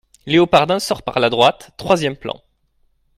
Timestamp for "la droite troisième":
1.19-2.15